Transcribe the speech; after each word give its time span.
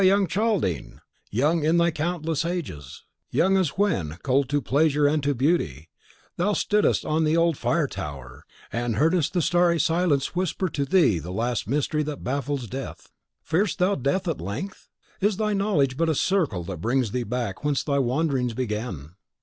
"Ha, 0.01 0.05
young 0.07 0.25
Chaldean! 0.25 0.99
young 1.29 1.63
in 1.63 1.77
thy 1.77 1.91
countless 1.91 2.43
ages, 2.43 3.03
young 3.29 3.55
as 3.55 3.77
when, 3.77 4.17
cold 4.23 4.49
to 4.49 4.59
pleasure 4.59 5.05
and 5.05 5.21
to 5.21 5.35
beauty, 5.35 5.89
thou 6.37 6.53
stoodest 6.53 7.05
on 7.05 7.23
the 7.23 7.37
old 7.37 7.55
Firetower, 7.55 8.41
and 8.73 8.95
heardest 8.95 9.33
the 9.33 9.43
starry 9.43 9.79
silence 9.79 10.33
whisper 10.35 10.69
to 10.69 10.85
thee 10.85 11.19
the 11.19 11.29
last 11.29 11.67
mystery 11.67 12.01
that 12.01 12.23
baffles 12.23 12.65
Death, 12.65 13.11
fearest 13.43 13.77
thou 13.77 13.93
Death 13.93 14.27
at 14.27 14.41
length? 14.41 14.89
Is 15.19 15.37
thy 15.37 15.53
knowledge 15.53 15.97
but 15.97 16.09
a 16.09 16.15
circle 16.15 16.63
that 16.63 16.81
brings 16.81 17.11
thee 17.11 17.21
back 17.21 17.63
whence 17.63 17.83
thy 17.83 17.99
wanderings 17.99 18.55
began! 18.55 19.13